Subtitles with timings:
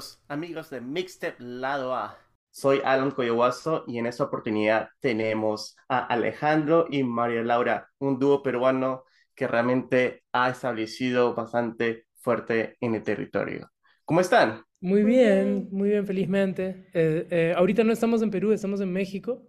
[0.00, 2.16] Bienvenidos amigos de Mixtape Lado A.
[2.48, 8.42] Soy Alan Coyohuazo y en esta oportunidad tenemos a Alejandro y María Laura, un dúo
[8.42, 13.70] peruano que realmente ha establecido bastante fuerte en el territorio.
[14.06, 14.62] ¿Cómo están?
[14.80, 16.86] Muy bien, muy bien, felizmente.
[16.94, 19.46] Eh, eh, ahorita no estamos en Perú, estamos en México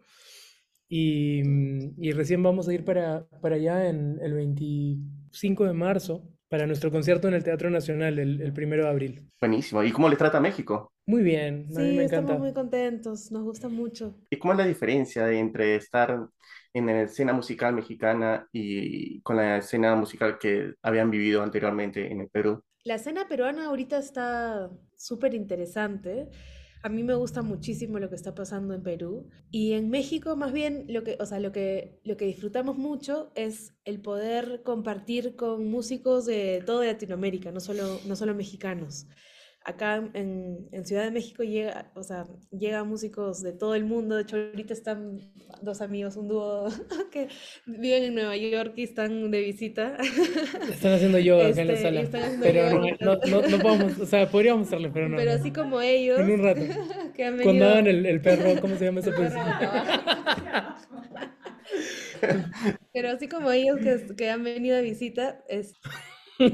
[0.90, 1.44] y,
[1.98, 6.92] y recién vamos a ir para, para allá en el 25 de marzo para nuestro
[6.92, 9.32] concierto en el Teatro Nacional el, el primero de abril.
[9.40, 9.84] Buenísimo.
[9.84, 10.94] ¿Y cómo les trata México?
[11.06, 12.38] Muy bien, a mí Sí, me estamos encanta.
[12.38, 14.16] muy contentos, nos gusta mucho.
[14.30, 16.28] ¿Y cómo es la diferencia entre estar
[16.74, 22.22] en la escena musical mexicana y con la escena musical que habían vivido anteriormente en
[22.22, 22.64] el Perú?
[22.84, 26.30] La escena peruana ahorita está súper interesante.
[26.84, 29.30] A mí me gusta muchísimo lo que está pasando en Perú.
[29.52, 33.32] Y en México, más bien, lo que, o sea, lo que, lo que disfrutamos mucho
[33.36, 39.06] es el poder compartir con músicos de toda Latinoamérica, no solo, no solo mexicanos.
[39.64, 44.16] Acá en, en Ciudad de México llega, o sea, llegan músicos de todo el mundo.
[44.16, 45.20] De hecho, ahorita están
[45.62, 46.68] dos amigos, un dúo
[47.12, 47.28] que
[47.68, 49.98] viven en Nueva York y están de visita.
[50.72, 52.98] Están haciendo yoga acá en la Este, sala, pero no, yoga.
[53.02, 55.18] no, no, no podemos, o sea, podríamos hacerle, pero no.
[55.18, 56.62] Pero así como ellos, En un rato.
[57.16, 59.46] que han Cuando hagan el, el perro, ¿cómo se llama esa posición?
[62.94, 65.74] Pero así como ellos que, que han venido de visita, es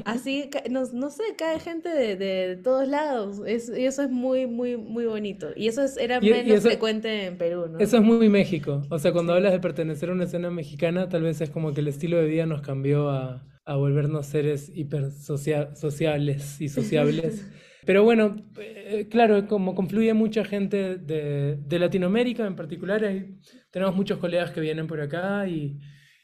[0.05, 3.41] así, no, no sé, cae gente de, de todos lados.
[3.45, 5.49] Es, y eso es muy, muy, muy bonito.
[5.55, 7.79] Y eso es, era Y- y menos eso- frecuente en Perú, ¿no?
[7.79, 8.81] Eso es muy México.
[8.89, 9.37] O sea, cuando Sí.
[9.37, 12.27] hablas de pertenecer a una escena mexicana, tal vez es como que el estilo de
[12.27, 17.45] vida nos cambió a, a volvernos seres hiper socia- sociables y sociables.
[17.85, 23.37] Pero bueno, eh, claro, como confluye mucha gente de, de Latinoamérica en particular, hay-
[23.71, 25.79] tenemos muchos colegas que vienen por acá y,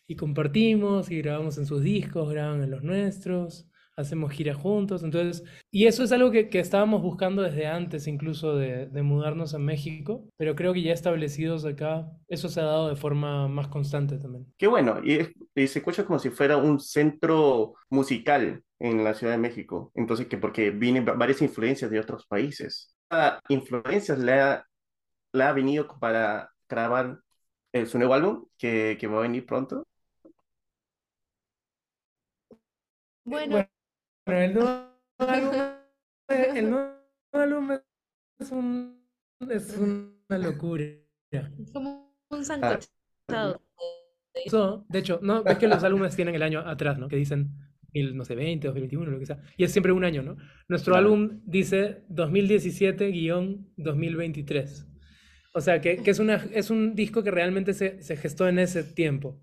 [0.07, 5.03] y compartimos y grabamos en sus discos, graban en los nuestros, hacemos giras juntos.
[5.03, 9.53] Entonces, y eso es algo que, que estábamos buscando desde antes incluso de, de mudarnos
[9.53, 13.67] a México, pero creo que ya establecidos acá, eso se ha dado de forma más
[13.67, 14.47] constante también.
[14.57, 15.19] Qué bueno, y,
[15.55, 19.91] y se escucha como si fuera un centro musical en la Ciudad de México.
[19.95, 22.95] Entonces, que porque vienen va- varias influencias de otros países.
[23.47, 24.65] ¿Qué influencias le ha,
[25.33, 27.19] le ha venido para grabar
[27.73, 29.87] eh, su nuevo álbum que, que va a venir pronto?
[33.25, 33.65] Bueno,
[34.25, 34.69] Bueno, el nuevo
[35.17, 35.55] álbum,
[36.29, 36.93] el nuevo
[37.33, 37.71] álbum
[38.39, 39.03] es, un-
[39.49, 40.85] es una locura.
[41.71, 43.61] como un sancochado.
[44.33, 47.07] Eso, de hecho, no, ves que los álbumes tienen el año atrás, ¿no?
[47.07, 47.51] Que dicen,
[47.93, 49.39] mil, no sé, 20, 2021, lo que sea.
[49.57, 50.37] Y es siempre un año, ¿no?
[50.67, 51.07] Nuestro Claro.
[51.13, 54.87] álbum dice 2017-2023.
[55.53, 58.57] O sea, que, que es, una, es un disco que realmente se, se gestó en
[58.57, 59.39] ese tiempo.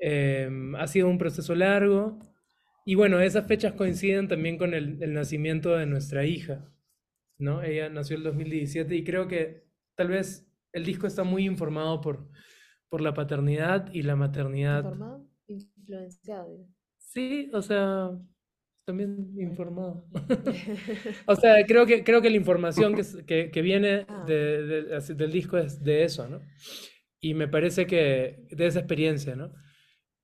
[0.00, 2.18] Eh, ha sido un proceso largo.
[2.88, 6.72] Y bueno, esas fechas coinciden también con el, el nacimiento de nuestra hija,
[7.38, 7.62] ¿no?
[7.62, 12.30] Ella nació el 2017 y creo que tal vez el disco está muy informado por,
[12.88, 14.78] por la paternidad y la maternidad.
[14.84, 15.28] ¿Informado?
[15.48, 16.66] Influenciado.
[16.96, 18.10] Sí, o sea,
[18.86, 20.06] también informado.
[21.26, 24.24] O sea, creo que, creo que la información que, que, que viene Ah.
[24.26, 26.40] de- de- así, del disco es de eso, ¿no?
[27.20, 29.52] Y me parece que de esa experiencia, ¿no?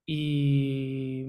[0.07, 1.25] Y,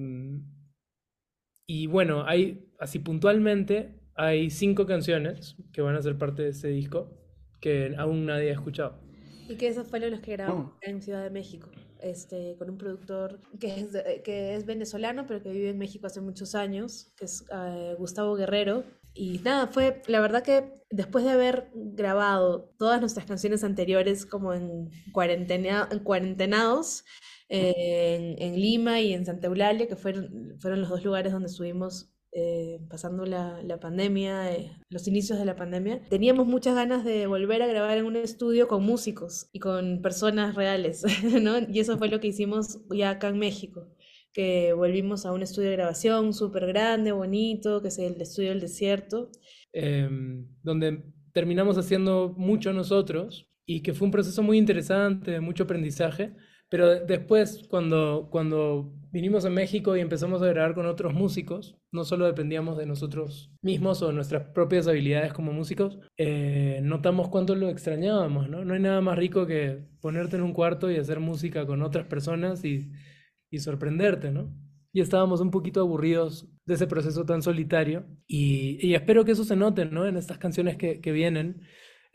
[1.67, 6.69] y bueno, hay, así puntualmente, hay cinco canciones que van a ser parte de ese
[6.69, 7.11] disco
[7.59, 8.99] que aún nadie ha escuchado.
[9.47, 10.77] Y que esos fueron los que grabamos Oh.
[10.81, 11.69] en Ciudad de México,
[12.01, 13.87] este, con un productor que es,
[14.23, 18.35] que es venezolano, pero que vive en México hace muchos años, que es eh, Gustavo
[18.35, 18.83] Guerrero.
[19.13, 24.53] Y nada, fue la verdad que después de haber grabado todas nuestras canciones anteriores como
[24.53, 27.05] en, cuarentena, en cuarentenados,
[27.49, 31.47] eh, en, en Lima y en Santa Eulalia, que fueron, fueron los dos lugares donde
[31.47, 37.05] estuvimos eh, pasando la, la pandemia, eh, los inicios de la pandemia, teníamos muchas ganas
[37.05, 41.03] de volver a grabar en un estudio con músicos y con personas reales,
[41.41, 41.59] ¿no?
[41.59, 43.87] Y eso fue lo que hicimos ya acá en México,
[44.33, 48.59] que volvimos a un estudio de grabación súper grande, bonito, que es el estudio del
[48.59, 49.29] desierto.
[49.71, 55.63] em, donde terminamos haciendo mucho nosotros y que fue un proceso muy interesante, de mucho
[55.63, 56.33] aprendizaje,
[56.69, 61.77] pero de- después cuando, cuando vinimos a México y empezamos a grabar con otros músicos,
[61.91, 67.29] no solo dependíamos de nosotros mismos o de nuestras propias habilidades como músicos, eh, notamos
[67.29, 68.65] cuánto lo extrañábamos, ¿no?
[68.65, 72.07] No hay nada más rico que ponerte en un cuarto y hacer música con otras
[72.07, 72.91] personas y,
[73.49, 74.53] y sorprenderte, ¿no?
[74.91, 79.43] Y estábamos un poquito aburridos de ese proceso tan solitario y, y espero que eso
[79.43, 80.05] se note, ¿no?
[80.07, 81.61] En estas canciones que, que vienen.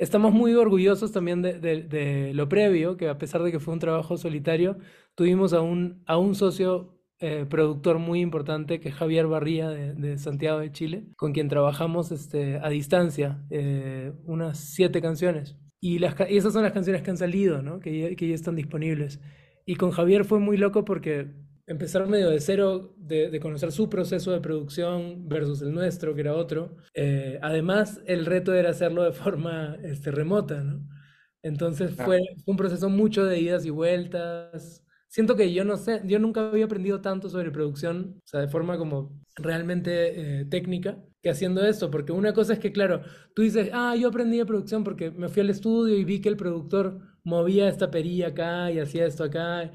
[0.00, 3.74] Estamos muy orgullosos también de, de- de lo previo, que a pesar de que fue
[3.74, 4.78] un trabajo solitario,
[5.14, 10.16] tuvimos a un, a un socio eh, productor muy importante que es Javier Barría de,
[10.18, 15.56] Santiago de Chile, con quien trabajamos este, a distancia, eh, unas siete canciones.
[15.80, 17.80] Y, las, esas son las canciones que han salido, ¿no?
[17.80, 19.20] que, que ya están disponibles.
[19.66, 21.28] Y con Javier fue muy loco porque
[21.70, 26.34] empezar medio de cero, de, conocer su proceso de producción versus el nuestro, que era
[26.34, 26.76] otro.
[26.94, 30.84] Eh, además, el reto era hacerlo de forma este, remota, ¿no?
[31.42, 34.84] Entonces fue, un proceso mucho de idas y vueltas.
[35.06, 38.48] Siento que yo no sé, yo nunca había aprendido tanto sobre producción, o sea, de
[38.48, 43.02] forma como realmente eh, técnica, que haciendo esto, porque una cosa es que, claro,
[43.34, 46.28] tú dices, ah, yo aprendí de producción porque me fui al estudio y vi que
[46.28, 49.70] el productor movía esta perilla acá y hacía esto acá,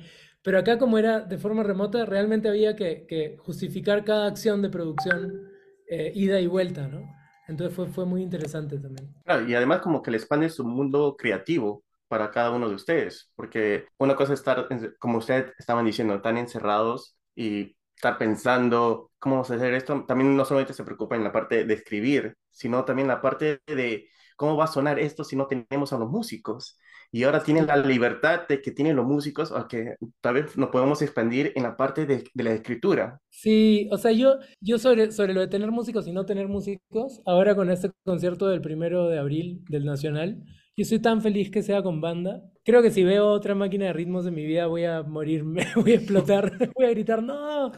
[0.45, 5.41] pero acá como era de forma remota, realmente había que, justificar cada acción de producción
[5.89, 7.01] eh, ida y vuelta, ¿no?
[7.47, 9.11] Entonces fue, fue muy interesante también.
[9.47, 13.87] Y además como que le expande su mundo creativo para cada uno de ustedes, porque
[13.97, 14.67] una cosa es estar,
[14.99, 20.37] como ustedes estaban diciendo, tan encerrados y estar pensando cómo vamos a hacer esto, también
[20.37, 24.55] no solamente se preocupa en la parte de escribir, sino también la parte de cómo
[24.55, 26.77] va a sonar esto si no tenemos a los músicos
[27.15, 31.01] y ahora tienen la libertad de que tienen los músicos, que tal vez nos podemos
[31.01, 33.21] expandir en la parte de, de, la escritura.
[33.29, 37.21] Sí, o sea, yo, yo sobre, sobre lo de tener músicos y no tener músicos,
[37.25, 40.43] ahora con este concierto del primero de abril del Nacional,
[40.75, 42.41] yo soy tan feliz que sea con banda.
[42.65, 45.93] Creo que si veo otra máquina de ritmos en mi vida voy a morirme, voy
[45.93, 47.71] a explotar, voy a gritar, no.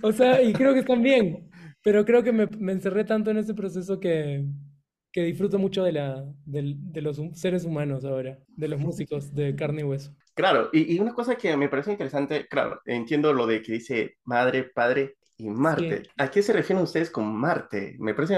[0.00, 1.50] O sea, y creo que están bien,
[1.82, 4.46] pero creo que me, me encerré tanto en ese proceso que,
[5.16, 9.80] que disfruto mucho de, la, de, los seres humanos ahora, de los músicos de carne
[9.80, 10.14] y hueso.
[10.34, 14.64] Claro, y, una cosa que me parece interesante, claro, entiendo lo de que dice madre,
[14.64, 16.02] padre y Marte.
[16.18, 17.96] ¿A qué se refieren ustedes con Marte?
[17.98, 18.36] Me parece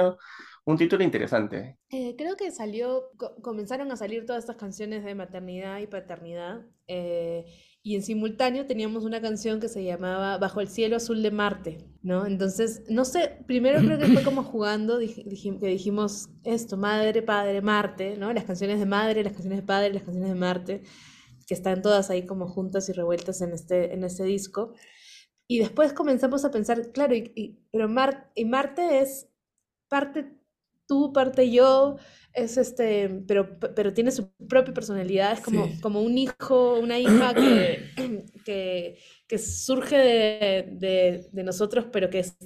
[0.66, 1.78] un título interesante.
[1.90, 3.10] Eh, creo que salió,
[3.42, 6.64] comenzaron a salir todas estas canciones de maternidad y paternidad.
[6.86, 7.44] Eh,
[7.82, 11.78] y en simultáneo teníamos una canción que se llamaba Bajo el cielo azul de Marte,
[12.02, 12.26] ¿no?
[12.26, 18.16] Entonces, no sé, primero creo que fue como jugando, que dijimos esto, madre, padre, Marte,
[18.16, 18.32] ¿no?
[18.32, 20.82] Las canciones de madre, las canciones de padre, las canciones de Marte,
[21.46, 24.74] que están todas ahí como juntas y revueltas en este, en este disco.
[25.46, 27.88] Y después comenzamos a pensar, claro, y, pero
[28.34, 29.28] y Marte es
[29.88, 30.38] parte
[30.88, 31.96] tú, parte yo,
[32.38, 37.34] es este, pero, pero tiene su propia personalidad, es como, como un hijo, una hija
[37.34, 37.90] que,
[38.44, 42.36] que, que surge de, de, nosotros, pero que es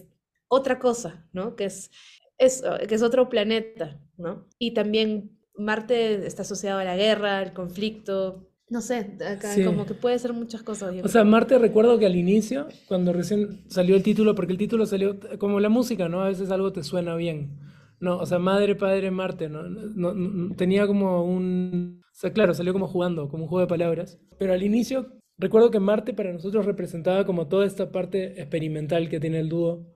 [0.48, 1.56] otra cosa, ¿no?
[1.56, 1.90] Que es,
[2.38, 4.48] es, que es otro planeta, ¿no?
[4.58, 9.92] Y también Marte está asociado a la guerra, al conflicto, no sé, acá como que
[9.92, 10.94] puede ser muchas cosas.
[11.04, 14.86] O sea, Marte recuerdo que al inicio, cuando recién salió el título, porque el título
[14.86, 16.22] salió como la música, ¿no?
[16.22, 17.71] A veces algo te suena bien.
[18.02, 20.56] No, o sea, madre, padre, Marte, ¿no?
[20.56, 22.02] Tenía como un...
[22.04, 24.18] O sea, claro, salió como jugando, como un juego de palabras.
[24.40, 29.20] Pero al inicio, recuerdo que Marte para nosotros representaba como toda esta parte experimental que
[29.20, 29.86] tiene el dúo,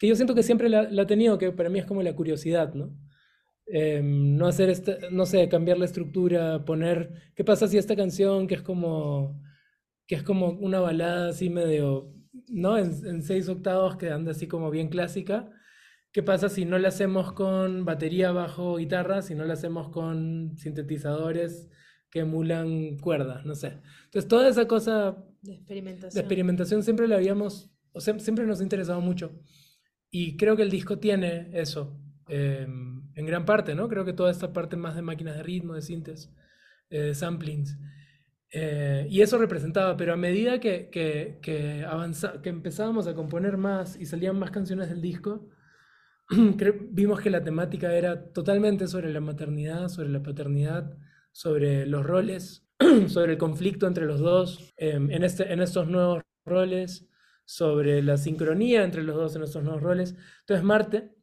[0.00, 2.74] que yo siento que siempre la, ha tenido, que para mí es como la curiosidad,
[2.74, 2.90] ¿no?
[3.66, 8.48] Em, no hacer, este, no sé, cambiar la estructura, poner, ¿qué pasa si esta canción
[8.48, 9.40] que es como,
[10.08, 12.12] que es como una balada así medio,
[12.48, 12.76] ¿no?
[12.78, 15.52] En, en seis octavos que anda así como bien clásica,
[16.18, 20.58] ¿Qué pasa si no lo hacemos con batería bajo guitarra, si no lo hacemos con
[20.58, 21.70] sintetizadores
[22.10, 23.46] que emulan cuerdas?
[23.46, 23.78] No sé.
[24.06, 28.58] Entonces, toda esa cosa de experimentación, de experimentación siempre la habíamos, o sea, siempre nos
[28.58, 29.30] ha interesado mucho.
[30.10, 33.86] Y creo que el disco tiene eso, em, en gran parte, ¿no?
[33.86, 36.34] Creo que toda esta parte más de máquinas de ritmo, de sintes,
[36.90, 37.78] eh, de samplings.
[38.50, 41.86] Eh, y eso representaba, pero a medida que, que, que,
[42.42, 45.48] que empezábamos a componer más y salían más canciones del disco,
[46.90, 50.96] vimos que la temática era totalmente sobre la maternidad, sobre la paternidad,
[51.32, 52.66] sobre los roles,
[53.08, 57.08] sobre el conflicto entre los dos em, en, este, en estos nuevos roles,
[57.44, 60.14] sobre la sincronía entre los dos en estos nuevos roles.
[60.40, 61.14] Entonces Marte,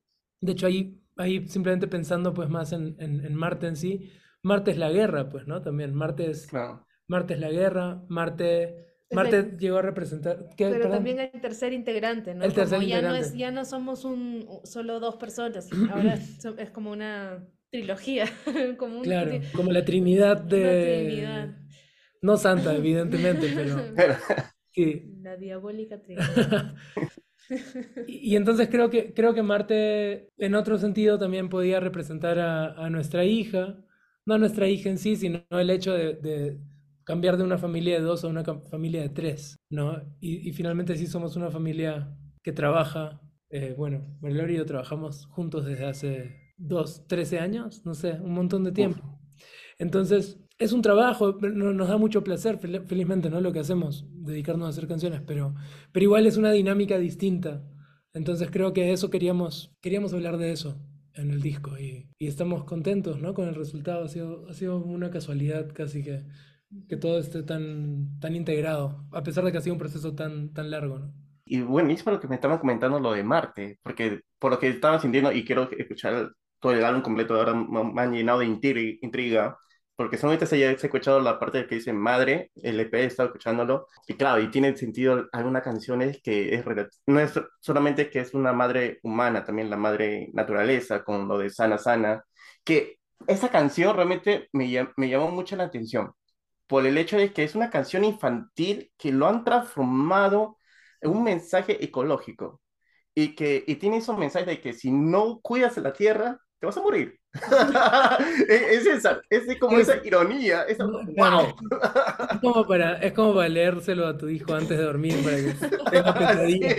[0.41, 4.77] de hecho ahí, ahí simplemente pensando pues más en, en, Marte en sí, Marte es
[4.77, 5.61] la guerra, pues, ¿no?
[5.61, 6.47] También Marte es,
[7.07, 10.49] Marte es la guerra, Marte Marte llegó a representar.
[10.57, 12.43] Pero también el tercer integrante, ¿no?
[12.43, 13.19] El tercer ya integrante.
[13.19, 18.25] No es, ya no somos un, solo dos personas, ahora es, como una trilogía.
[18.77, 21.49] como claro, como la trinidad de.
[22.21, 23.77] No santa, evidentemente, pero.
[24.71, 25.03] sí.
[25.21, 26.73] La diabólica trinidad.
[28.07, 32.89] y, entonces creo que, creo que Marte, en otro sentido, también podía representar a, a
[32.89, 33.77] nuestra hija.
[34.27, 36.57] No a nuestra hija en sí, sino el hecho de
[37.05, 40.01] cambiar de una familia de dos a una familia de tres, ¿no?
[40.19, 45.65] Y, finalmente sí somos una familia que trabaja, eh, bueno, Marilor y yo trabajamos juntos
[45.65, 49.19] desde hace dos, trece años, no sé, un montón de tiempo.
[49.77, 53.39] Entonces, es un trabajo, nos da mucho placer, felizmente, ¿no?
[53.39, 55.53] Lo que hacemos, dedicarnos a hacer canciones, pero,
[55.91, 57.63] pero igual es una dinámica distinta.
[58.13, 60.79] Entonces creo que eso queríamos, queríamos hablar de eso
[61.13, 63.33] en el disco y, y estamos contentos, ¿no?
[63.33, 66.23] Con el resultado, ha sido, ha sido una casualidad casi que,
[66.87, 70.53] que todo esté tan, tan integrado, a pesar de que ha sido un proceso tan,
[70.53, 71.13] tan largo, ¿no?
[71.45, 74.99] Y por lo que me estaban comentando lo de Marte, porque por lo que estaba
[74.99, 79.57] sintiendo y quiero escuchar todo el álbum completo, ahora me han llenado de intriga,
[79.95, 83.87] porque solamente se ha escuchado la parte que dice madre, el EP he estado escuchándolo,
[84.07, 86.65] y claro, y tiene sentido algunas canciones que es,
[87.07, 91.49] no es solamente que es una madre humana, también la madre naturaleza, con lo de
[91.51, 92.23] Sana Sana,
[92.63, 96.11] que esa canción realmente me, me llamó mucho la atención,
[96.67, 100.57] por el hecho de que es una canción infantil que lo han transformado
[101.01, 102.61] en un mensaje ecológico,
[103.13, 106.77] y que y tiene esos mensajes de que si no cuidas la tierra, te vas
[106.77, 107.19] a morir.
[108.49, 111.53] es, esa, es como esa ironía, esa, wow.
[112.31, 115.53] Es como, para, es como para leérselo a tu hijo antes de dormir, para que
[115.91, 116.75] tenga pesadilla.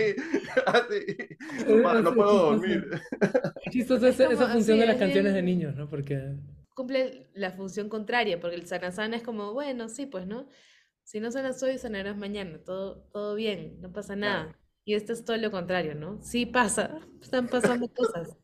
[1.67, 2.89] No, no, puedo dormir.
[3.71, 5.87] Chistoso esa, esa función de las canciones de niños, ¿no?
[5.89, 6.35] Porque...
[6.77, 10.47] Cumple la función contraria, porque el sana sana es como, bueno, sí, pues, ¿no?
[11.01, 14.55] Si no sanas hoy, sanarás mañana, todo, todo bien, no pasa nada.
[14.85, 16.21] Y esto es todo lo contrario, ¿no?
[16.21, 18.37] Sí pasa, están pasando cosas.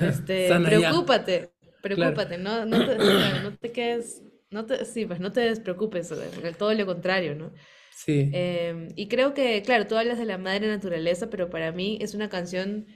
[0.00, 5.42] Este, preocúpate, preocúpate, no, no, te, no, te, quedes, no te, sí, pues no te
[5.42, 6.12] despreocupes,
[6.58, 7.52] todo lo contrario, ¿no?
[7.94, 8.28] Sí.
[8.32, 12.12] Em, y creo que, claro, tú hablas de la madre naturaleza, pero para mí es
[12.14, 12.88] una canción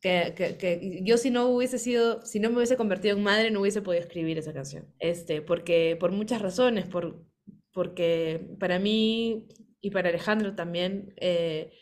[0.00, 3.50] que, que, que, yo si no hubiese sido, si no me hubiese convertido en madre,
[3.50, 4.86] no hubiese podido escribir esa canción.
[4.98, 7.24] Este, porque, por muchas razones, por,
[7.72, 9.48] porque para mí
[9.80, 11.72] y para Alejandro también, eh,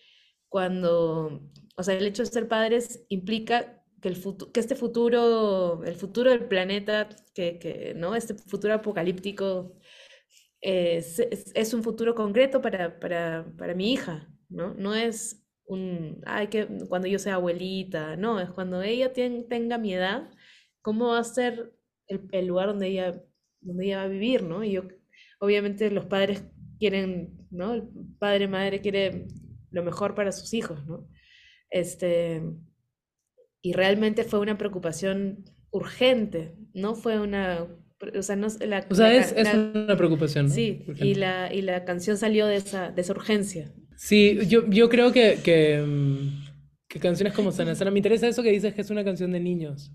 [0.49, 1.43] cuando,
[1.77, 6.31] o sea, el hecho de ser padres implica que, el que este futuro, el futuro
[6.31, 8.15] del planeta, que, que ¿no?
[8.15, 9.75] Este futuro apocalíptico
[10.61, 14.75] es, es, un futuro concreto para, para, para, mi hija, ¿no?
[14.75, 19.95] No es un, ay, que cuando yo sea abuelita, no, es cuando ella tenga mi
[19.95, 20.31] edad,
[20.83, 21.73] ¿cómo va a ser
[22.07, 23.23] el, el, lugar donde ella,
[23.61, 24.63] donde ella va a vivir, ¿no?
[24.65, 24.83] Y yo,
[25.41, 26.45] obviamente los padres
[26.79, 27.75] quieren, ¿no?
[27.75, 29.27] El padre, madre quiere
[29.71, 31.09] lo mejor para sus hijos, ¿no?
[31.71, 32.43] Este,
[33.63, 37.67] y realmente fue una preocupación urgente, no fue una...
[38.17, 40.49] O sea, no, la, o sea es, es, una preocupación.
[40.49, 40.53] ¿no?
[40.53, 43.73] Sí, y la, y la canción salió de esa, de esa urgencia.
[43.97, 46.45] Sí, yo, yo creo que, que, mm,
[46.89, 49.41] que canciones como Sana Sana, me interesa eso que dices que es una canción de
[49.41, 49.93] niños,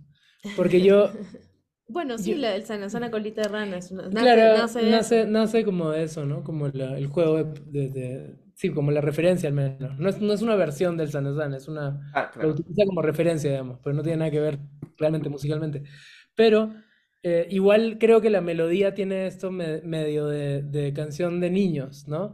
[0.56, 1.12] porque yo...
[1.88, 3.76] Bueno, sí, la, el Sana Sana Colita de Rana.
[3.76, 6.42] Es una, nace, claro, nace, nace, nace, como de eso, ¿no?
[6.42, 9.98] Como la, el juego de, de, Sí, como la referencia al menos.
[9.98, 12.12] No es, no es una versión del San es una...
[12.14, 14.60] Ah, lo utiliza como referencia, digamos, pero no tiene nada que ver
[14.98, 15.82] realmente musicalmente.
[16.36, 16.72] Pero
[17.24, 22.34] eh, igual creo que la melodía tiene esto medio de, de canción de niños, ¿no?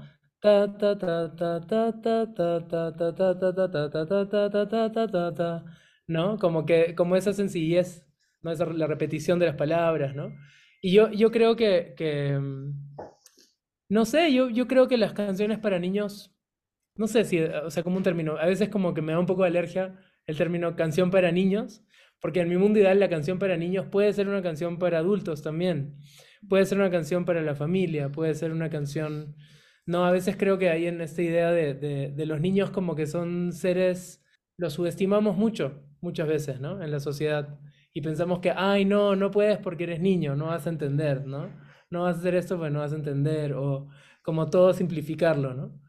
[6.07, 6.37] ¿No?
[6.37, 8.05] Como que, como esa sencillez,
[8.41, 8.51] ¿no?
[8.51, 10.33] Esa, la repetición de las palabras, ¿no?
[10.81, 12.39] Y yo, yo creo que, que
[13.89, 16.35] no sé, yo, yo creo que las canciones para niños,
[16.95, 19.25] no sé si, o sea, como un término, a veces como que me da un
[19.25, 21.83] poco de alergia el término canción para niños,
[22.19, 25.41] porque en mi mundo ideal la canción para niños puede ser una canción para adultos
[25.41, 25.97] también,
[26.49, 29.35] puede ser una canción para la familia, puede ser una canción
[29.87, 33.07] no, a veces creo que hay en esta idea de, de, los niños como que
[33.07, 34.23] son seres,
[34.57, 36.83] los subestimamos mucho, muchas veces, ¿no?
[36.83, 37.59] En la sociedad.
[37.93, 41.49] Y pensamos que, ay, no, no puedes porque eres niño, no vas a entender, ¿no?
[41.89, 43.87] no vas a hacer esto pues no vas a entender, o
[44.23, 45.79] como todo simplificarlo, ¿no?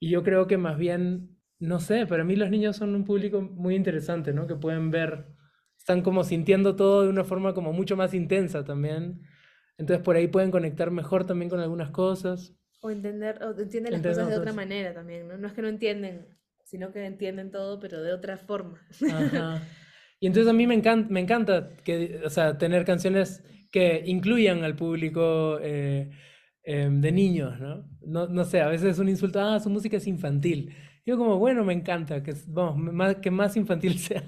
[0.00, 3.40] Y yo creo que más bien, no sé, para mí los niños son un público
[3.40, 4.46] muy interesante, ¿no?
[4.46, 5.26] Que pueden ver,
[5.78, 9.22] están como sintiendo todo de una forma como mucho más intensa también.
[9.78, 12.54] Entonces por ahí pueden conectar mejor también con algunas cosas.
[12.86, 15.36] O entender, o entienden las cosas de otra manera también, ¿no?
[15.36, 16.26] No es que no entienden,
[16.64, 18.80] sino que entienden todo, pero de otra forma.
[19.12, 19.62] Ajá.
[20.18, 24.64] Y entonces a mí me encanta, me encanta que, o sea, tener canciones que incluyan
[24.64, 26.10] al público eh,
[26.62, 27.84] em, de niños, ¿no?
[28.00, 28.26] ¿no?
[28.26, 28.44] ¿no?
[28.44, 30.74] sé, a veces es un insulto, ah, su música es infantil.
[31.04, 34.24] Yo como, bueno, me encanta, que, vamos, más, que más infantil sea.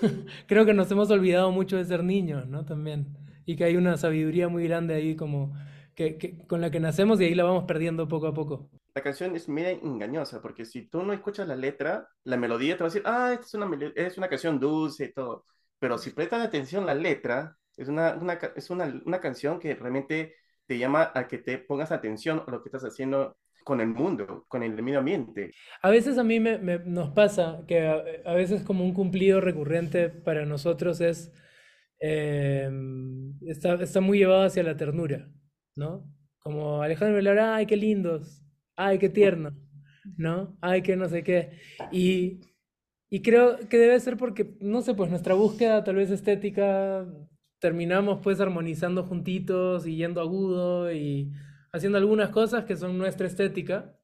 [0.46, 2.64] Creo que nos hemos olvidado mucho de ser niños, ¿no?
[2.64, 3.18] También.
[3.44, 5.54] Y que hay una sabiduría muy grande ahí como
[5.96, 8.70] que, que, con la que nacemos y ahí la vamos perdiendo poco a poco.
[8.94, 12.84] La canción es media engañosa, porque si tú no escuchas la letra, la melodía te
[12.84, 15.44] va a decir, ah, esta es una, es una canción dulce y todo.
[15.80, 19.74] Pero si prestas atención a la letra, es una, una, es una, una canción que
[19.74, 20.36] realmente
[20.66, 24.44] te llama a que te pongas atención a lo que estás haciendo con el mundo,
[24.48, 25.52] con el medio ambiente.
[25.82, 27.86] A veces a mí me, nos pasa que
[28.24, 31.32] a, veces como un cumplido recurrente para nosotros es
[31.98, 35.28] em, está, está muy llevado hacia la ternura,
[35.76, 36.12] ¿no?
[36.40, 38.42] Como Alejandro Velara, ay, qué lindos,
[38.76, 39.56] ay, qué tierno,
[40.16, 40.56] ¿no?
[40.60, 41.58] Ay, qué no sé qué.
[41.92, 42.40] Y,
[43.10, 47.06] y creo que debe ser porque, no sé, pues nuestra búsqueda tal vez estética,
[47.60, 51.32] terminamos pues armonizando juntitos y yendo agudo y
[51.72, 53.96] haciendo algunas cosas que son nuestra estética.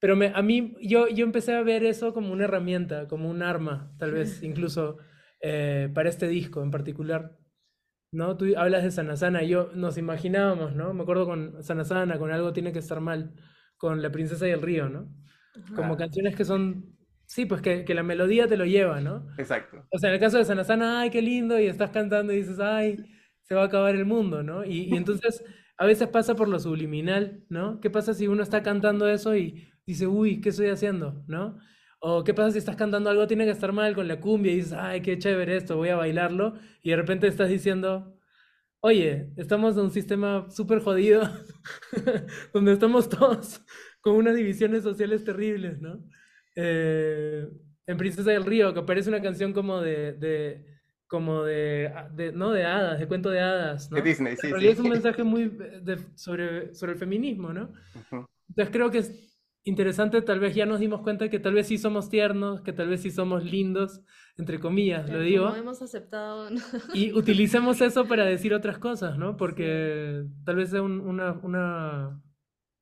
[0.00, 3.42] Pero me, a mí, yo, yo empecé a ver eso como una herramienta, como un
[3.42, 4.98] arma, tal vez, incluso
[5.42, 7.36] eh, para este disco en particular.
[8.12, 8.36] ¿No?
[8.36, 10.92] Tú hablas de Sanasana, yo nos imaginábamos, ¿no?
[10.92, 13.34] Me acuerdo con Sanasana, con Algo tiene que estar mal,
[13.76, 15.14] con La princesa y el río, ¿no?
[15.74, 19.26] Como canciones que son, sí, pues que, que la melodía te lo lleva, ¿no?
[19.38, 19.84] Exacto.
[19.90, 22.58] O sea, en el caso de Sanasana, ay, qué lindo, y estás cantando y dices,
[22.60, 22.96] ay,
[23.42, 24.64] se va a acabar el mundo, ¿no?
[24.64, 25.44] Y, y entonces
[25.76, 27.80] a veces pasa por lo subliminal, ¿no?
[27.80, 31.24] ¿Qué pasa si uno está cantando eso y dice, uy, ¿qué estoy haciendo?
[31.26, 31.58] ¿No?
[32.02, 34.56] O qué pasa si estás cantando algo, tiene que estar mal con la cumbia y
[34.56, 36.54] dices, ay, qué chévere esto, voy a bailarlo.
[36.82, 38.16] Y de repente estás diciendo,
[38.80, 41.22] oye, estamos en un sistema súper jodido,
[42.54, 43.60] donde estamos todos
[44.00, 46.02] con unas divisiones sociales terribles, ¿no?
[46.56, 47.46] Eh,
[47.86, 50.66] en Princesa del Río, que parece una canción como de, de
[51.06, 53.96] como de, de, no de hadas, de cuento de hadas, ¿no?
[53.96, 54.68] De Disney, sí, sí.
[54.68, 57.72] es un mensaje muy de- sobre, sobre el feminismo, ¿no?
[58.48, 59.29] Entonces creo que es
[59.64, 62.88] interesante, tal vez ya nos dimos cuenta que tal vez sí somos tiernos, que tal
[62.88, 64.00] vez sí somos lindos,
[64.36, 66.60] entre comillas, lo Como digo, hemos aceptado, ¿no?
[66.92, 69.36] y utilicemos eso para decir otras cosas, ¿no?
[69.36, 72.20] Porque tal vez sea un- una, una,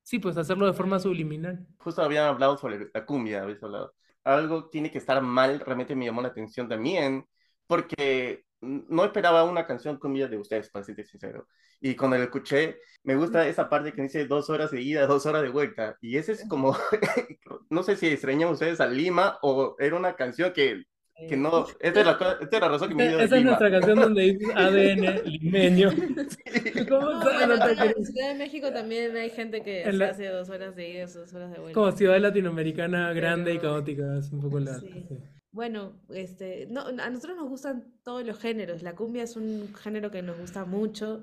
[0.03, 1.67] sí, pues hacerlo de forma subliminal.
[1.79, 3.95] Justo habían hablado sobre la cumbia, habéis hablado.
[4.25, 7.27] Algo tiene que estar mal, realmente me llamó la atención también,
[7.67, 11.47] porque no esperaba una canción cumbia de ustedes, para serte sincero.
[11.81, 15.27] Y cuando la escuché, me gusta esa parte que dice dos horas de ida, dos
[15.27, 15.97] horas de vuelta.
[16.01, 16.77] Y ese es como,
[17.71, 20.83] no sé si extrañan ustedes a Lima o era una canción que,
[21.29, 23.45] que no, esta es la, esta es la razón que me dio Esa de es
[23.45, 23.59] Lima.
[23.59, 25.91] nuestra canción donde dice ADN limeño.
[26.89, 30.49] ¿Cómo No, bueno, en Ciudad de México también hay gente que se la- hace dos
[30.49, 31.75] horas de ida, dos horas de vuelta.
[31.75, 34.75] como ciudad latinoamericana grande y Pero- caótica, es un poco la...
[34.81, 35.05] Sí.
[35.09, 35.19] sí.
[35.51, 38.83] Bueno, este, no, a nosotros nos gustan todos los géneros.
[38.83, 41.23] La cumbia es un género que nos gusta mucho,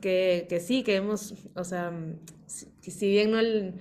[0.00, 1.92] que, que sí, que hemos, o sea,
[2.46, 3.74] si, que si bien no, el-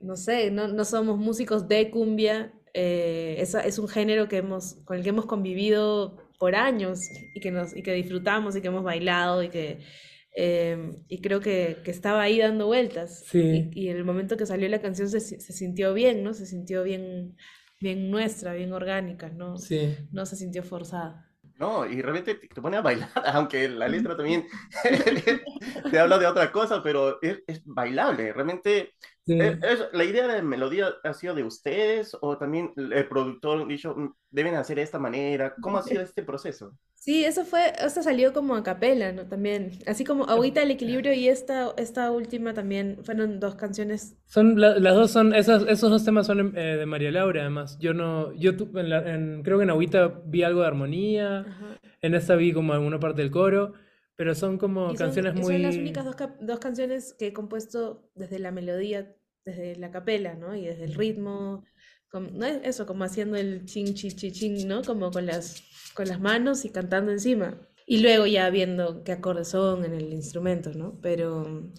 [0.00, 4.74] no sé, no, no somos músicos de cumbia, eh, es, es un género que hemos,
[4.84, 7.00] con el que hemos convivido por años
[7.34, 9.78] y que, nos, y que disfrutamos y que hemos bailado y que
[10.36, 13.22] eh, y creo que, que estaba ahí dando vueltas.
[13.26, 13.70] Sí.
[13.72, 16.34] Y, en el momento que salió la canción se, si- se sintió bien, ¿no?
[16.34, 17.36] Se sintió bien,
[17.80, 19.58] bien nuestra, bien orgánica, ¿no?
[19.58, 19.96] Sí.
[20.12, 21.30] No se sintió forzada.
[21.56, 24.44] No, y realmente te pone a bailar, aunque la letra también
[25.90, 28.32] te habla de otra cosa, pero es, es bailable.
[28.32, 28.94] Realmente,
[29.26, 29.38] Sí.
[29.40, 33.94] es- es- la idea de melodía ha sido de ustedes o también el productor dicho,
[33.96, 35.54] "Mm, deben hacer de esta manera.
[35.60, 36.76] ¿Cómo ha sido este proceso?
[37.04, 39.26] Sí, eso fue, esto salió como a capela, ¿no?
[39.26, 44.16] También, así como Agüita el Equilibrio y esta, esta última también fueron dos canciones.
[44.24, 47.76] Son, la- las dos son, esas, esos dos temas son eh, de María Laura, además.
[47.78, 51.40] Yo no, yo tu- en la- en- creo que en Agüita vi algo de armonía,
[51.40, 51.78] Ajá.
[52.00, 53.74] en esta vi como alguna parte del coro,
[54.16, 55.58] pero son como son, canciones son muy...
[55.58, 59.14] las únicas dos, dos canciones que he compuesto desde la melodía,
[59.44, 60.56] desde la capela, ¿no?
[60.56, 61.64] Y desde el ritmo,
[62.42, 64.82] es Eso, como haciendo el ching, ching, ching, ching, ¿no?
[64.82, 65.62] Como con las,
[65.94, 67.58] con las manos y cantando encima.
[67.86, 70.98] Y luego ya viendo qué acordes son en el instrumento, ¿no?
[71.02, 71.72] Pero mm,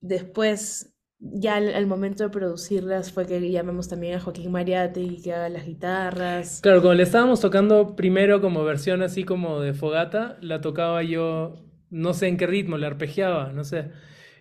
[0.00, 5.22] después, ya al, al momento de producirlas, fue que llamamos también a Joaquín Mariate y
[5.22, 6.60] que haga las guitarras.
[6.60, 11.64] Claro, como le estábamos tocando primero como versión así como de fogata, la tocaba yo,
[11.90, 13.90] no sé en qué ritmo, la arpegiaba, no sé.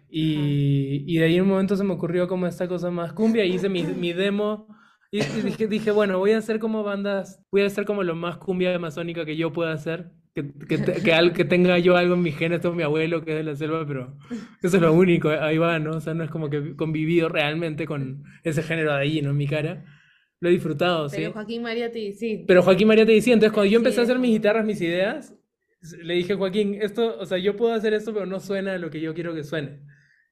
[0.09, 3.45] Y, y de ahí en un momento se me ocurrió como esta cosa más cumbia,
[3.45, 4.67] y hice mi, mi demo
[5.13, 8.15] y, y dije, dije, bueno, voy a hacer como bandas, voy a hacer como lo
[8.15, 12.23] más cumbia amazónica que yo pueda hacer, que, que, te- que, tenga yo algo en
[12.23, 14.17] mi genes, tengo mi abuelo que es de la selva, pero
[14.63, 15.91] eso es lo único, ahí va, ¿no?
[15.97, 19.29] O sea, no es como que convivido realmente con ese género de ahí, ¿no?
[19.29, 19.85] En mi cara.
[20.39, 21.17] Lo he disfrutado, sí.
[21.17, 22.43] Pero Joaquín Mariate, sí.
[22.45, 25.33] Pero Joaquín María te entonces cuando yo empecé a hacer mis guitarras, mis ideas,
[26.01, 28.99] le dije, Joaquín, esto, o sea, yo puedo hacer esto, pero no suena lo que
[28.99, 29.79] yo quiero que suene.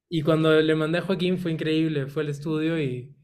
[0.10, 3.16] Y cuando le mandé a Joaquín fue increíble, fue al estudio y,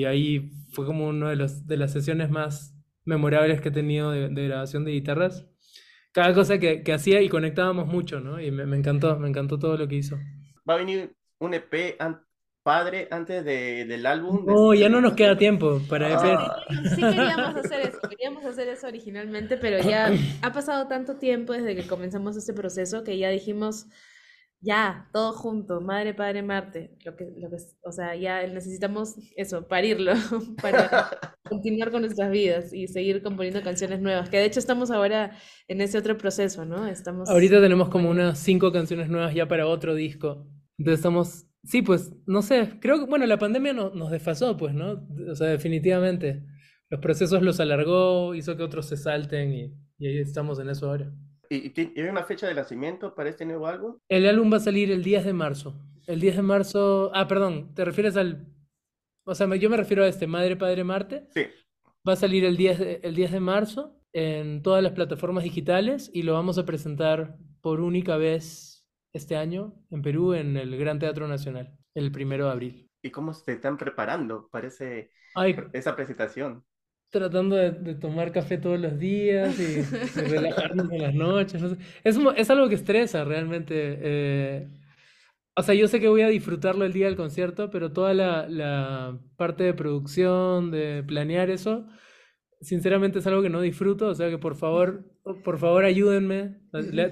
[0.00, 4.10] y ahí fue como una de, los, de las sesiones más memorables que he tenido
[4.10, 5.46] de, de grabación de guitarras.
[6.12, 8.40] Cada cosa que, que hacía y conectábamos mucho, ¿no?
[8.40, 10.16] Y me, me encantó, me encantó todo lo que hizo.
[10.68, 12.20] ¿Va a venir un EP an-
[12.62, 14.44] padre antes de- del álbum?
[14.46, 16.36] No, ya no nos queda tiempo para E EP.
[16.38, 16.56] Ah.
[16.94, 21.74] Sí queríamos hacer eso, queríamos hacer eso originalmente, pero ya ha pasado tanto tiempo desde
[21.74, 23.86] que comenzamos este proceso que ya dijimos,
[24.62, 29.66] ya, todo junto, madre, padre, Marte, lo que, lo que, o sea, ya necesitamos eso,
[29.66, 30.12] parirlo
[30.62, 31.10] para
[31.48, 35.80] continuar con nuestras vidas y seguir componiendo canciones nuevas, que de hecho estamos ahora en
[35.80, 36.86] ese otro proceso, ¿no?
[36.86, 37.28] Estamos...
[37.28, 40.46] Ahorita tenemos como unas cinco canciones nuevas ya para otro disco,
[40.78, 44.74] entonces estamos, sí, pues, no sé, creo que, bueno, la pandemia no, nos desfasó, pues,
[44.74, 45.04] ¿no?
[45.28, 46.44] O sea, definitivamente,
[46.88, 50.86] los procesos los alargó, hizo que otros se salten y, y ahí estamos en eso
[50.86, 51.12] ahora.
[51.54, 53.98] ¿Y, tiene una fecha de lanzamiento para este nuevo álbum?
[54.08, 55.74] El álbum va a salir el 10 de marzo.
[56.06, 57.10] El 10 de marzo.
[57.14, 58.46] Ah, perdón, ¿te refieres al.
[59.24, 61.26] O sea, yo me refiero a este, Madre, Padre, Marte.
[61.34, 61.46] Sí.
[62.08, 66.10] Va a salir el 10 de, el 10 de marzo en todas las plataformas digitales
[66.12, 70.98] y lo vamos a presentar por única vez este año en Perú en el Gran
[70.98, 72.90] Teatro Nacional, el primero de abril.
[73.02, 75.10] ¿Y cómo se están preparando para ese,
[75.72, 76.64] esa presentación?
[77.12, 79.82] Tratando de, tomar café todos los días y,
[80.30, 81.62] relajarnos en las noches.
[82.02, 83.74] es, es, algo que estresa realmente.
[83.76, 84.68] Eh,
[85.54, 88.48] o sea, yo sé que voy a disfrutarlo el día del concierto, pero toda la,
[88.48, 91.86] la, parte de producción, de planear eso,
[92.62, 94.08] sinceramente es algo que no disfruto.
[94.08, 95.04] O sea que por favor,
[95.44, 96.62] por favor ayúdenme.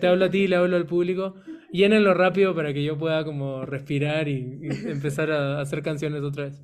[0.00, 1.34] te hablo a ti, le hablo al público.
[1.72, 6.44] Llénenlo rápido para que yo pueda como respirar y, y empezar a hacer canciones otra
[6.44, 6.62] vez.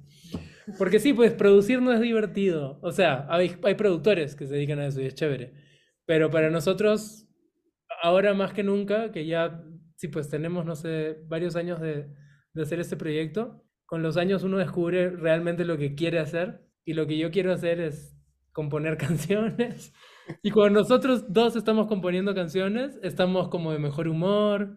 [0.79, 2.79] Porque sí, pues producir no es divertido.
[2.83, 5.53] O sea, hay, hay productores que se dedican a eso y es chévere.
[6.07, 7.29] Pero para nosotros,
[8.03, 9.63] ahora más que nunca, que ya,
[9.97, 12.09] sí, pues tenemos, no sé, varios años de,
[12.53, 16.67] de hacer este proyecto, con los años uno descubre realmente lo que quiere hacer.
[16.85, 18.17] Y lo que yo quiero hacer es
[18.53, 19.93] componer canciones.
[20.43, 24.77] Y cuando nosotros dos estamos componiendo canciones, estamos como de mejor humor,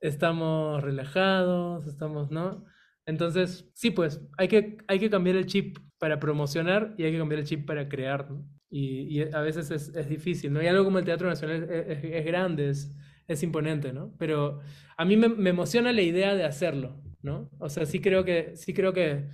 [0.00, 2.64] estamos relajados, estamos, ¿no?
[3.08, 7.18] Entonces, sí, pues hay que, hay que cambiar el chip para promocionar y hay que
[7.18, 8.46] cambiar el chip para crear, ¿no?
[8.68, 10.62] Y, y, a veces es, es, difícil, ¿no?
[10.62, 12.94] Y algo como el Teatro Nacional es, es, grande, es,
[13.26, 14.14] es, imponente, ¿no?
[14.18, 14.60] Pero
[14.98, 17.50] a mí me, me, emociona la idea de hacerlo, ¿no?
[17.58, 19.26] O sea, sí creo que, sí creo que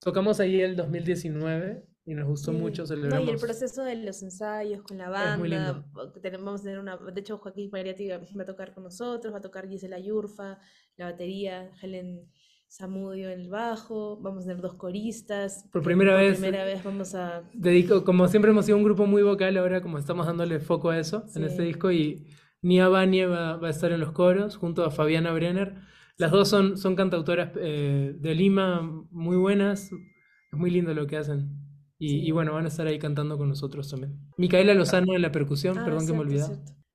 [0.00, 3.26] tocamos ahí el 2019 y nos gustó mucho, celebramos.
[3.26, 5.86] No, y el proceso de los ensayos con la banda,
[6.20, 9.68] tenemos tener una, de hecho Joaquín Mariati va a tocar con nosotros, va a tocar
[9.68, 10.58] Gisela Yurfa,
[10.96, 12.28] la batería, Helen
[12.68, 15.68] Samudio en el bajo, vamos a tener dos coristas.
[15.72, 16.40] Por primera vez.
[16.40, 17.42] primera vez vamos a...
[17.52, 20.98] Dedico, como siempre hemos sido un grupo muy vocal, ahora como estamos dándole foco a
[20.98, 22.26] eso en este disco y
[22.62, 25.76] Nia Banie va, va, a estar en los coros junto a Fabiana Brenner.
[26.16, 31.16] Las dos son, son cantautoras eh, de Lima muy buenas, es muy lindo lo que
[31.16, 31.50] hacen.
[31.98, 34.18] Y, y, bueno, van a estar ahí cantando con nosotros también.
[34.36, 36.18] Micaela Lozano en la percusión, ah, perdón que me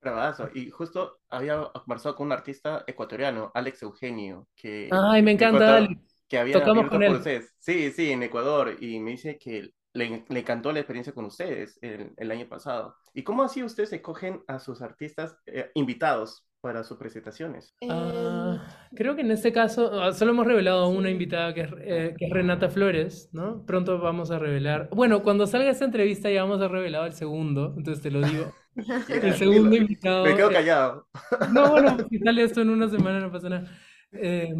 [0.01, 0.59] olvidé.
[0.59, 4.89] Y justo había conversado con un artista ecuatoriano, Alex Eugenio, que...
[4.91, 6.23] Ay, me encanta, Alex.
[6.27, 7.21] Que había Tocamos con él.
[7.57, 8.77] Sí, sí, en Ecuador.
[8.79, 12.95] Y me dice que le, le encantó la experiencia con ustedes el, el, año pasado.
[13.13, 17.73] ¿Y cómo así ustedes escogen a sus artistas eh, invitados para sus presentaciones?
[17.81, 18.57] Uh,
[18.95, 22.15] creo que en este caso ah, solo hemos revelado a una invitada que es, eh,
[22.17, 23.65] que es, Renata Flores, ¿no?
[23.65, 24.89] Pronto vamos a revelar.
[24.91, 28.53] Bueno, cuando salga esta entrevista ya vamos a revelar el segundo, entonces te lo digo.
[28.75, 30.25] El segundo invitado.
[30.25, 31.07] Me quedo callado.
[31.51, 33.71] No, bueno, si sale esto en una semana no pasa nada.
[34.11, 34.53] Eh,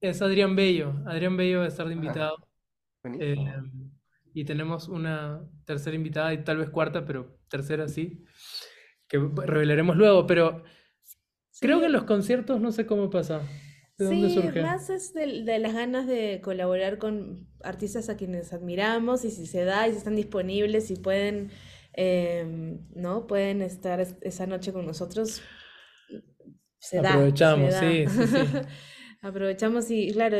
[0.00, 0.94] es Adrián Bello.
[1.06, 2.36] Adrián Bello va a estar de invitado.
[3.18, 3.36] Eh,
[4.32, 8.24] y tenemos una tercera invitada y tal vez cuarta, pero tercera sí,
[9.08, 10.26] que revelaremos luego.
[10.26, 10.62] Pero
[11.60, 13.42] creo que en los conciertos no sé cómo pasa.
[13.96, 14.62] ¿De dónde sí, surge?
[14.62, 19.46] más es de, de, las ganas de colaborar con artistas a quienes admiramos y si
[19.46, 21.52] se da y si están disponibles y pueden
[21.96, 23.26] eh, ¿no?
[23.26, 25.42] Pueden estar esa noche con nosotros.
[26.78, 28.50] Se Aprovechamos, da, sí, sí, sí.
[29.22, 30.36] Aprovechamos y, claro,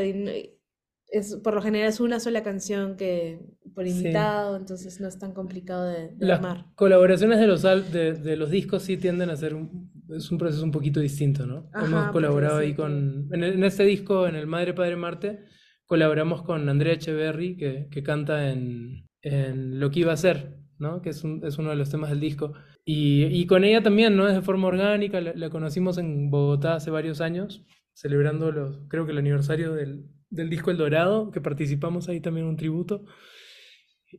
[1.08, 3.40] es, por lo general es una sola canción que
[3.74, 4.60] por invitado, sí.
[4.60, 6.66] entonces no es tan complicado de, de Las armar.
[6.74, 10.62] colaboraciones de los, de, de, los discos sí tienden a ser un, es un proceso
[10.64, 11.70] un poquito distinto, ¿no?
[11.72, 15.44] Ajá, Hemos colaborado ahí con, en, en, este disco, en el Madre Padre Marte,
[15.86, 21.03] colaboramos con Andrea Echeverry, que, que canta en, en Lo que iba a ser, ¿no?
[21.03, 22.53] que es, un, es, uno de los temas del disco.
[22.85, 24.29] Y, y, con ella también, ¿no?
[24.29, 29.07] Es de forma orgánica, la, la, conocimos en Bogotá hace varios años, celebrando los, creo
[29.07, 33.05] que el aniversario del, del disco El Dorado, que participamos ahí también un tributo.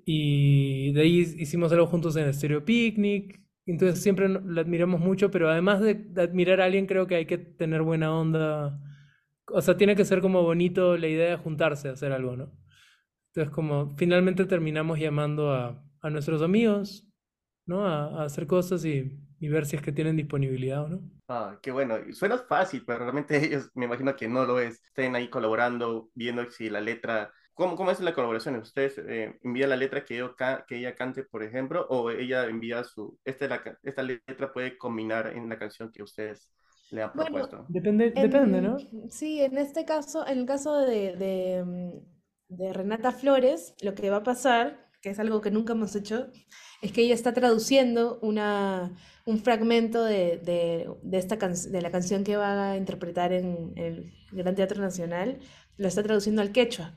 [0.05, 3.41] Y de ahí hicimos algo juntos en el Stereo Picnic.
[3.65, 7.25] Entonces siempre la admiramos mucho, pero además de, de admirar a alguien, creo que hay
[7.25, 8.79] que tener buena onda.
[9.47, 12.51] O sea, tiene que ser como bonito la idea de juntarse a hacer algo, ¿no?
[13.35, 17.07] Entonces, como finalmente terminamos llamando a, a nuestros amigos,
[17.65, 17.85] ¿no?
[17.85, 21.01] A, a hacer cosas y, y, ver si es que tienen disponibilidad o no.
[21.27, 21.97] Ah, qué bueno.
[22.13, 24.83] Suena fácil, pero realmente ellos me imagino que no lo es.
[24.83, 27.31] Estén ahí colaborando, viendo si la letra...
[27.53, 28.57] ¿Cómo, cómo es la colaboración?
[28.57, 32.83] ¿Ustedes eh, envían la letra que, yo que ella cante, por ejemplo, o ella envía
[32.83, 33.17] su...
[33.23, 36.51] Esta, la, esta letra puede combinar en la canción que ustedes
[36.91, 37.65] le han Bueno, propuesto?
[37.69, 38.77] Depende, depende, ¿no?
[39.09, 42.01] sí, en este caso, en el caso de, de,
[42.49, 46.31] de Renata Flores, lo que va a pasar, que es algo que nunca hemos hecho,
[46.81, 48.91] es que ella está traduciendo una,
[49.27, 53.73] un fragmento de, de, de esta can- de la canción que va a interpretar en
[53.75, 55.37] el Gran Teatro Nacional,
[55.77, 56.95] lo está traduciendo al quechua.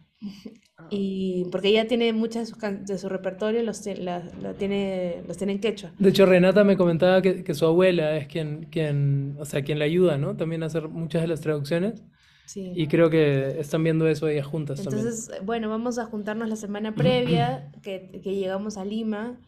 [0.78, 4.54] Ah, Y porque ella tiene muchas de, sus can- de su repertorio, los, la- la
[4.54, 5.92] tiene, los tiene en quechua.
[5.98, 9.78] De hecho, Renata me comentaba que, que su abuela es quien, quien, o sea, quien
[9.78, 10.34] la ayuda, ¿no?
[10.34, 12.02] También a hacer muchas de las traducciones.
[12.48, 12.72] Sí.
[12.74, 15.06] Y creo que están viendo eso ellas juntas también.
[15.06, 19.38] Entonces, bueno, vamos a juntarnos la semana previa, que, que llegamos a Lima,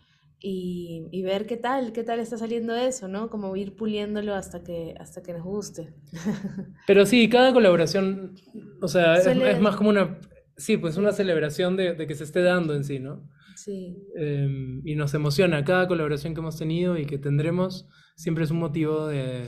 [0.42, 3.28] y, y ver qué tal, qué tal está saliendo eso, ¿no?
[3.28, 5.94] Como ir puliéndolo hasta que, hasta que nos guste.
[6.86, 8.34] Pero sí, cada colaboración,
[8.80, 10.18] o sea, es, más como una,
[10.56, 13.28] sí, pues una celebración de, de que se esté dando en sí, ¿no?
[13.56, 17.86] Sí, Eh, y nos emociona cada colaboración que hemos tenido y que tendremos,
[18.16, 19.44] siempre es un motivo de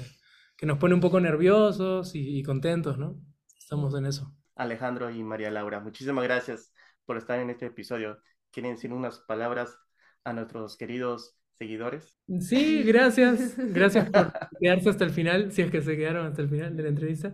[0.59, 3.19] que nos pone un poco nerviosos y, y contentos, ¿no?
[3.63, 4.35] Estamos en eso.
[4.57, 6.73] Alejandro y María Laura, muchísimas gracias
[7.07, 8.19] por estar en este episodio.
[8.51, 9.79] ¿Quieren decir unas palabras
[10.25, 12.19] a nuestros queridos seguidores?
[12.41, 13.57] Sí, gracias.
[13.57, 16.83] Gracias por quedarse hasta el final, si es que se quedaron hasta el final de
[16.83, 17.33] la entrevista.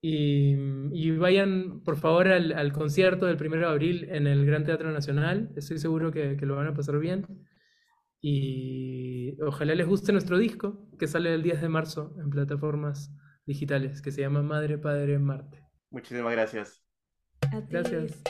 [0.00, 0.54] Y,
[0.92, 4.92] y vayan, por favor, al, al concierto del 1 de abril en el Gran Teatro
[4.92, 5.50] Nacional.
[5.56, 7.26] Estoy seguro que, que lo van a pasar bien.
[8.20, 13.10] Y ojalá les guste nuestro disco, que sale el 10 de marzo en plataformas
[13.46, 15.62] digitales, que se llama Madre, Padre, Marte.
[15.90, 16.82] Muchísimas gracias.
[17.42, 17.66] a ti.
[17.70, 18.22] Gracias.